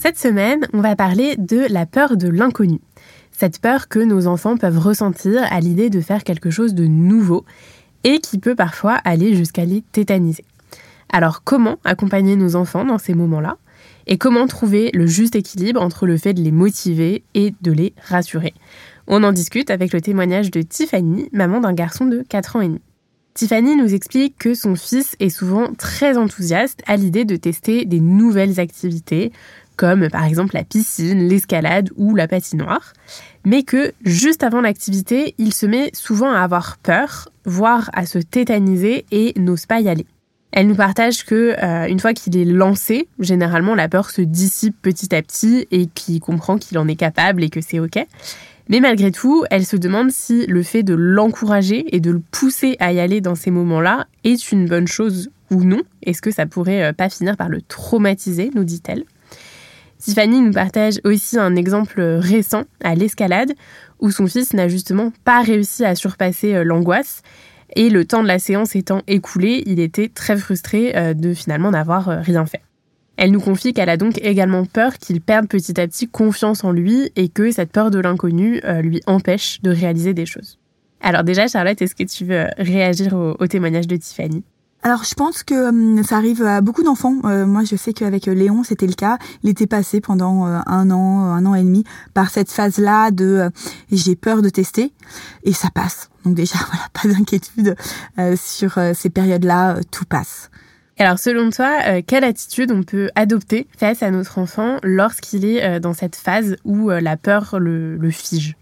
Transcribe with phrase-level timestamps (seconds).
[0.00, 2.78] Cette semaine, on va parler de la peur de l'inconnu.
[3.32, 7.44] Cette peur que nos enfants peuvent ressentir à l'idée de faire quelque chose de nouveau
[8.04, 10.44] et qui peut parfois aller jusqu'à les tétaniser.
[11.12, 13.56] Alors comment accompagner nos enfants dans ces moments-là
[14.06, 17.92] et comment trouver le juste équilibre entre le fait de les motiver et de les
[18.00, 18.54] rassurer?
[19.08, 22.68] On en discute avec le témoignage de Tiffany, maman d'un garçon de 4 ans et
[22.68, 22.80] demi.
[23.34, 28.00] Tiffany nous explique que son fils est souvent très enthousiaste à l'idée de tester des
[28.00, 29.32] nouvelles activités,
[29.78, 32.92] comme par exemple la piscine, l'escalade ou la patinoire,
[33.46, 38.18] mais que juste avant l'activité, il se met souvent à avoir peur, voire à se
[38.18, 40.04] tétaniser et n'ose pas y aller.
[40.50, 44.76] Elle nous partage que euh, une fois qu'il est lancé, généralement la peur se dissipe
[44.82, 48.04] petit à petit et qu'il comprend qu'il en est capable et que c'est ok.
[48.68, 52.76] Mais malgré tout, elle se demande si le fait de l'encourager et de le pousser
[52.80, 55.82] à y aller dans ces moments-là est une bonne chose ou non.
[56.02, 59.04] Est-ce que ça pourrait euh, pas finir par le traumatiser, nous dit-elle.
[59.98, 63.52] Tiffany nous partage aussi un exemple récent à l'escalade
[64.00, 67.22] où son fils n'a justement pas réussi à surpasser euh, l'angoisse
[67.74, 71.72] et le temps de la séance étant écoulé, il était très frustré euh, de finalement
[71.72, 72.62] n'avoir euh, rien fait.
[73.16, 76.70] Elle nous confie qu'elle a donc également peur qu'il perde petit à petit confiance en
[76.70, 80.60] lui et que cette peur de l'inconnu lui empêche de réaliser des choses.
[81.00, 84.44] Alors déjà, Charlotte, est-ce que tu veux réagir au témoignage de Tiffany?
[84.82, 87.16] Alors je pense que hum, ça arrive à beaucoup d'enfants.
[87.24, 89.18] Euh, moi je sais qu'avec euh, Léon c'était le cas.
[89.42, 93.50] Il était passé pendant euh, un an, un an et demi par cette phase-là de
[93.90, 94.92] j'ai peur de tester
[95.42, 96.10] et ça passe.
[96.24, 97.74] Donc déjà voilà, pas d'inquiétude
[98.36, 100.50] sur ces périodes-là, tout passe.
[100.98, 105.92] Alors selon toi, quelle attitude on peut adopter face à notre enfant lorsqu'il est dans
[105.92, 108.56] cette phase où la peur le fige?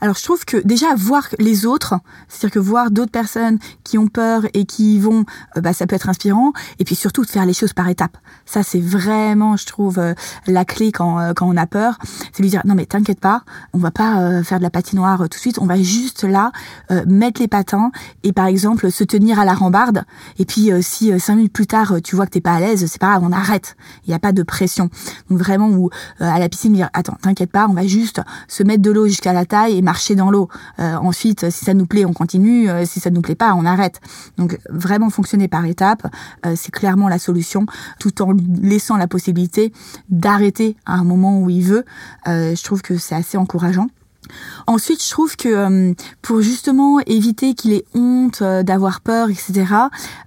[0.00, 1.94] Alors je trouve que déjà voir les autres,
[2.28, 5.24] c'est-à-dire que voir d'autres personnes qui ont peur et qui vont,
[5.56, 6.52] euh, bah, ça peut être inspirant.
[6.78, 8.16] Et puis surtout de faire les choses par étapes.
[8.46, 10.14] Ça c'est vraiment, je trouve, euh,
[10.46, 11.98] la clé quand euh, quand on a peur,
[12.32, 13.42] c'est lui dire non mais t'inquiète pas,
[13.72, 16.52] on va pas faire de la patinoire tout de suite, on va juste là
[17.06, 17.90] mettre les patins
[18.22, 20.04] et par exemple se tenir à la rambarde.
[20.38, 23.00] Et puis si cinq minutes plus tard tu vois que t'es pas à l'aise, c'est
[23.00, 23.76] pas grave, on arrête.
[24.06, 24.90] Il n'y a pas de pression.
[25.30, 28.82] Donc vraiment ou à la piscine dire attends t'inquiète pas, on va juste se mettre
[28.82, 30.50] de l'eau jusqu'à la taille marcher dans l'eau.
[30.80, 32.68] Euh, ensuite, si ça nous plaît, on continue.
[32.68, 34.02] Euh, si ça nous plaît pas, on arrête.
[34.36, 36.06] Donc vraiment fonctionner par étapes,
[36.44, 37.64] euh, c'est clairement la solution,
[37.98, 39.72] tout en laissant la possibilité
[40.10, 41.84] d'arrêter à un moment où il veut.
[42.26, 43.88] je trouve que c'est assez encourageant.
[44.66, 49.64] Ensuite, je trouve que euh, pour justement éviter qu'il ait honte euh, d'avoir peur, etc.,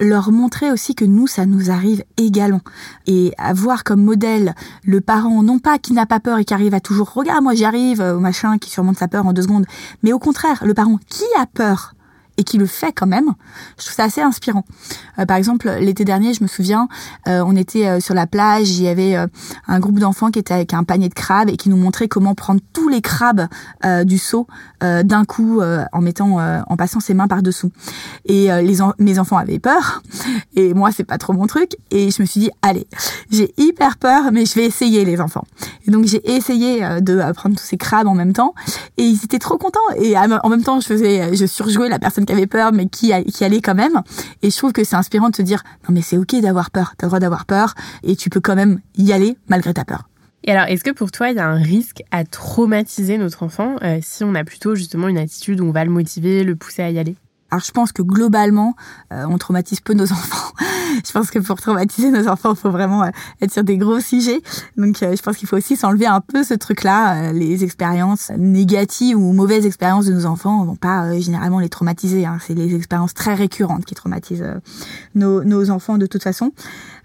[0.00, 2.60] leur montrer aussi que nous, ça nous arrive également.
[3.06, 4.54] Et avoir comme modèle
[4.84, 7.54] le parent, non pas qui n'a pas peur et qui arrive à toujours, regarde, moi
[7.54, 9.66] j'y arrive, euh, machin, qui surmonte sa peur en deux secondes,
[10.02, 11.95] mais au contraire, le parent qui a peur
[12.36, 13.32] et qui le fait quand même,
[13.78, 14.64] je trouve ça assez inspirant.
[15.18, 16.88] Euh, par exemple, l'été dernier, je me souviens,
[17.28, 19.16] euh, on était euh, sur la plage, il y avait
[19.66, 22.34] un groupe d'enfants qui était avec un panier de crabes et qui nous montrait comment
[22.34, 23.46] prendre tous les crabes
[24.04, 24.46] du seau
[24.80, 25.60] d'un coup
[25.92, 27.70] en mettant, en passant ses mains par dessous.
[28.24, 30.02] Et les mes enfants avaient peur
[30.54, 32.86] et moi c'est pas trop mon truc et je me suis dit allez,
[33.30, 35.44] j'ai hyper peur mais je vais essayer les enfants.
[35.86, 38.54] Et donc j'ai essayé de prendre tous ces crabes en même temps
[38.96, 42.25] et ils étaient trop contents et en même temps je faisais, je surjouais la personne
[42.26, 44.02] qui avait peur, mais qui, qui allait quand même.
[44.42, 46.94] Et je trouve que c'est inspirant de se dire, non mais c'est ok d'avoir peur,
[46.98, 50.08] t'as le droit d'avoir peur, et tu peux quand même y aller malgré ta peur.
[50.44, 53.76] Et alors, est-ce que pour toi, il y a un risque à traumatiser notre enfant
[53.82, 56.82] euh, si on a plutôt justement une attitude où on va le motiver, le pousser
[56.82, 57.16] à y aller?
[57.50, 58.74] Alors je pense que globalement,
[59.12, 60.52] euh, on traumatise peu nos enfants.
[61.04, 63.10] je pense que pour traumatiser nos enfants, il faut vraiment euh,
[63.40, 64.40] être sur des gros sujets.
[64.76, 67.32] Donc euh, je pense qu'il faut aussi s'enlever un peu ce truc-là.
[67.32, 72.26] les expériences négatives ou mauvaises expériences de nos enfants vont pas généralement les traumatiser.
[72.26, 72.38] Hein.
[72.44, 74.44] C'est les expériences très récurrentes qui traumatisent
[75.14, 76.52] nos, nos, enfants de toute façon.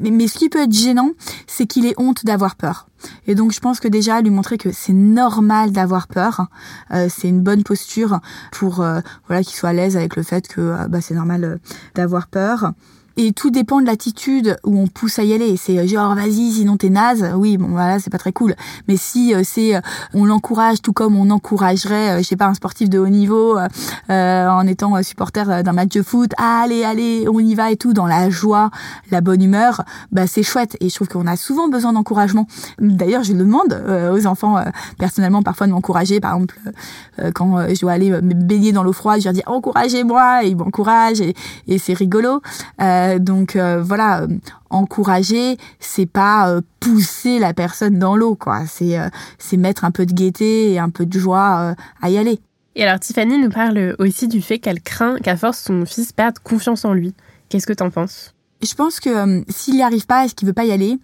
[0.00, 1.10] Mais, mais ce qui peut être gênant,
[1.46, 2.88] c'est qu'il ait honte d'avoir peur.
[3.26, 6.46] Et donc je pense que déjà lui montrer que c'est normal d'avoir peur,
[6.92, 8.20] euh, c'est une bonne posture
[8.52, 11.60] pour euh, voilà qu'il soit à l'aise avec le fait que euh, bah, c'est normal
[11.94, 12.72] d'avoir peur.
[13.22, 15.58] Et tout dépend de l'attitude où on pousse à y aller.
[15.58, 17.34] C'est genre vas-y, sinon t'es naze.
[17.36, 18.54] Oui, bon voilà, c'est pas très cool.
[18.88, 19.78] Mais si c'est
[20.14, 23.58] on l'encourage tout comme on encouragerait, je sais pas, un sportif de haut niveau
[24.08, 28.06] en étant supporter d'un match de foot, allez, allez, on y va et tout, dans
[28.06, 28.70] la joie,
[29.10, 29.82] la bonne humeur,
[30.12, 30.78] bah c'est chouette.
[30.80, 32.46] Et je trouve qu'on a souvent besoin d'encouragement.
[32.78, 33.84] D'ailleurs, je le demande
[34.14, 34.64] aux enfants
[34.98, 36.20] personnellement parfois de m'encourager.
[36.20, 36.58] Par exemple,
[37.34, 41.20] quand je dois aller me baigner dans l'eau froide, je leur dis encouragez-moi, ils m'encouragent
[41.20, 41.34] et,
[41.68, 42.40] et c'est rigolo.
[42.80, 44.28] Euh, donc euh, voilà, euh,
[44.70, 48.66] encourager, c'est pas pousser la personne dans l'eau, quoi.
[48.66, 48.96] C'est
[49.38, 52.40] c'est mettre un peu de gaieté et un peu de joie à y aller.
[52.76, 56.38] Et alors Tiffany nous parle aussi du fait qu'elle craint qu'à force son fils perde
[56.38, 57.14] confiance en lui.
[57.48, 58.34] Qu'est-ce que t'en penses?
[58.62, 60.98] Je pense que s'il n'y arrive pas et qu'il veut pas y aller,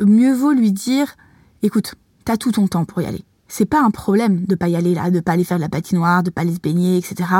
[0.00, 1.14] mieux vaut lui dire,
[1.62, 1.94] écoute,
[2.24, 4.94] t'as tout ton temps pour y aller c'est pas un problème de pas y aller
[4.94, 7.30] là, de pas aller faire de la patinoire, de pas aller se baigner, etc.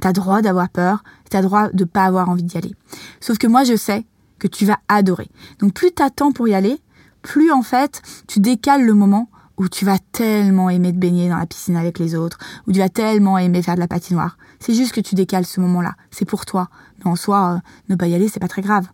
[0.00, 2.74] T'as droit d'avoir peur, t'as droit de pas avoir envie d'y aller.
[3.20, 4.06] Sauf que moi, je sais
[4.38, 5.28] que tu vas adorer.
[5.58, 6.78] Donc plus t'attends pour y aller,
[7.22, 11.38] plus en fait, tu décales le moment où tu vas tellement aimer te baigner dans
[11.38, 14.36] la piscine avec les autres, où tu vas tellement aimer faire de la patinoire.
[14.60, 15.94] C'est juste que tu décales ce moment-là.
[16.10, 16.68] C'est pour toi.
[16.98, 17.58] Mais en soi, euh,
[17.88, 18.86] ne pas y aller, c'est pas très grave.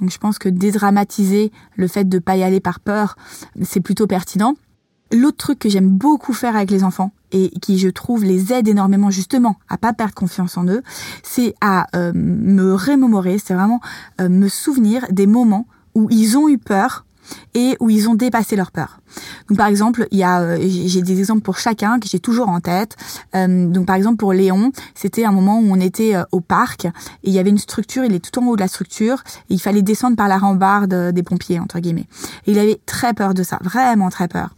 [0.00, 3.16] Donc je pense que dédramatiser le fait de pas y aller par peur,
[3.62, 4.54] c'est plutôt pertinent.
[5.14, 8.66] L'autre truc que j'aime beaucoup faire avec les enfants et qui je trouve les aide
[8.66, 10.82] énormément justement à pas perdre confiance en eux,
[11.22, 13.80] c'est à euh, me remémorer, c'est vraiment
[14.20, 17.04] euh, me souvenir des moments où ils ont eu peur
[17.54, 19.00] et où ils ont dépassé leur peur.
[19.48, 22.48] Donc par exemple, il y a, euh, j'ai des exemples pour chacun que j'ai toujours
[22.48, 22.96] en tête.
[23.34, 26.86] Euh, donc par exemple pour Léon, c'était un moment où on était euh, au parc
[26.86, 26.90] et
[27.24, 29.60] il y avait une structure, il est tout en haut de la structure et il
[29.60, 32.06] fallait descendre par la rambarde des pompiers entre guillemets.
[32.46, 34.50] Et il avait très peur de ça, vraiment très peur.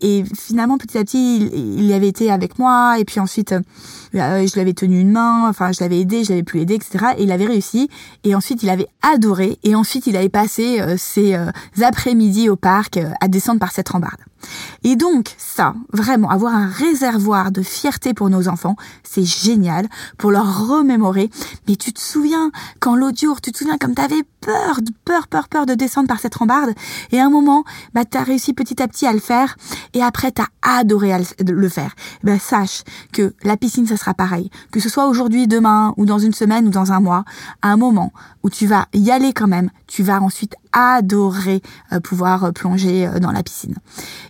[0.00, 3.54] Et finalement petit à petit, il, il avait été avec moi et puis ensuite
[4.12, 7.06] je l'avais tenu une main, enfin je l'avais aidé, je l'avais pu aider, etc.
[7.18, 7.88] Et il avait réussi.
[8.24, 9.58] Et ensuite il avait adoré.
[9.62, 11.38] Et ensuite il avait passé ses
[12.02, 14.18] après-midi au parc à descendre par cette rambarde.
[14.84, 20.30] Et donc, ça, vraiment, avoir un réservoir de fierté pour nos enfants, c'est génial pour
[20.30, 21.30] leur remémorer.
[21.68, 22.50] Mais tu te souviens,
[22.80, 26.18] quand l'autre jour, tu te souviens comme t'avais peur, peur, peur, peur de descendre par
[26.18, 26.72] cette rambarde,
[27.12, 29.56] et à un moment, bah, t'as réussi petit à petit à le faire,
[29.94, 31.12] et après, t'as adoré
[31.46, 31.94] le faire.
[32.24, 34.50] Bah, sache que la piscine, ça sera pareil.
[34.70, 37.24] Que ce soit aujourd'hui, demain, ou dans une semaine, ou dans un mois,
[37.62, 38.12] à un moment
[38.42, 41.62] où tu vas y aller quand même, tu vas ensuite adorer
[41.92, 43.76] euh, pouvoir euh, plonger euh, dans la piscine.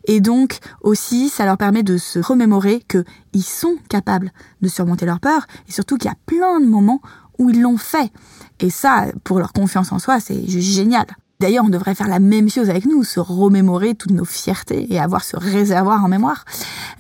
[0.05, 5.07] Et donc aussi, ça leur permet de se remémorer que ils sont capables de surmonter
[5.07, 7.01] leur peur et surtout qu'il y a plein de moments
[7.39, 8.13] où ils l'ont fait.
[8.61, 11.07] Et ça, pour leur confiance en soi, c'est juste génial.
[11.43, 15.01] D'ailleurs, on devrait faire la même chose avec nous, se remémorer toutes nos fiertés et
[15.01, 16.45] avoir ce réservoir en mémoire.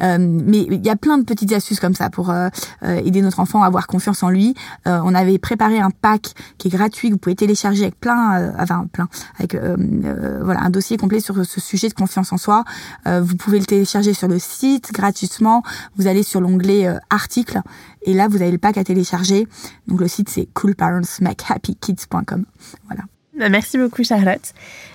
[0.00, 2.48] Euh, mais il y a plein de petites astuces comme ça pour euh,
[2.82, 4.56] euh, aider notre enfant à avoir confiance en lui.
[4.84, 8.88] on avait préparé un pack qui est gratuit que vous pouvez télécharger avec plein, enfin
[8.92, 9.08] plein,
[9.38, 12.64] avec voilà un dossier complet sur ce sujet de confiance en soi.
[13.06, 15.62] vous pouvez le télécharger sur le site gratuitement.
[15.96, 17.60] Vous allez sur l'onglet articles
[18.02, 19.46] et là vous avez le pack à télécharger.
[19.86, 22.44] Donc le site c'est coolparentsmakehappykids.com.
[22.86, 23.04] Voilà.
[23.38, 24.52] Bah, merci beaucoup Charlotte.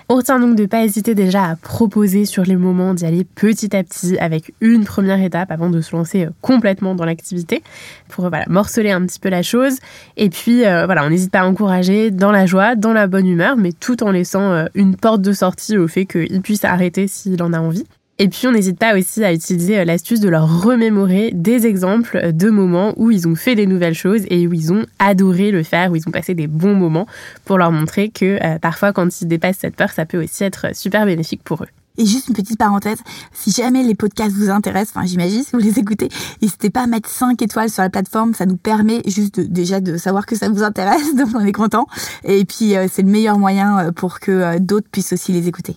[0.08, 3.24] On retient donc de ne pas hésiter déjà à proposer sur les moments d'y aller
[3.24, 7.64] petit à petit avec une première étape avant de se lancer euh, complètement dans l'activité
[8.08, 9.78] pour euh, voilà, morceler un petit peu la chose.
[10.16, 13.26] Et puis euh, voilà, on n'hésite pas à encourager dans la joie, dans la bonne
[13.26, 17.42] humeur, mais tout en laissant une porte de sortie au fait qu'il puisse arrêter s'il
[17.42, 17.86] en a envie.
[18.20, 22.32] Et puis on n'hésite pas aussi à utiliser euh, l'astuce de leur remémorer des exemples
[22.32, 25.62] de moments où ils ont fait des nouvelles choses et où ils ont adoré le
[25.62, 27.06] faire, où ils ont passé des bons moments
[27.44, 30.74] pour leur montrer que euh, parfois quand ils dépassent cette peur, ça peut aussi être
[30.74, 31.68] super bénéfique pour eux.
[31.96, 32.98] Et juste une petite parenthèse,
[33.32, 36.08] si jamais les podcasts vous intéressent, enfin j'imagine si vous les écoutez,
[36.42, 39.96] n'hésitez pas à mettre 5 étoiles sur la plateforme, ça nous permet juste déjà de
[39.96, 41.86] savoir que ça vous intéresse, donc on est content.
[42.24, 45.76] Et puis euh, c'est le meilleur moyen pour que d'autres puissent aussi les écouter.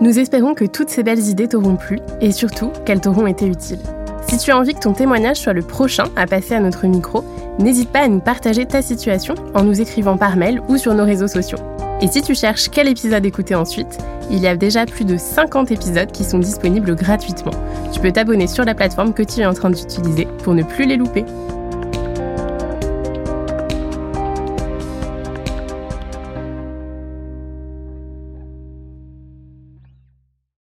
[0.00, 3.80] Nous espérons que toutes ces belles idées t'auront plu et surtout qu'elles t'auront été utiles.
[4.26, 7.22] Si tu as envie que ton témoignage soit le prochain à passer à notre micro,
[7.58, 11.04] n'hésite pas à nous partager ta situation en nous écrivant par mail ou sur nos
[11.04, 11.58] réseaux sociaux.
[12.00, 13.98] Et si tu cherches quel épisode écouter ensuite,
[14.30, 17.52] il y a déjà plus de 50 épisodes qui sont disponibles gratuitement.
[17.92, 20.86] Tu peux t'abonner sur la plateforme que tu es en train d'utiliser pour ne plus
[20.86, 21.26] les louper.